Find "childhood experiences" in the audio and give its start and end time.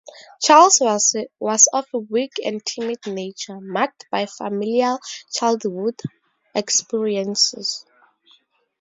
5.31-7.85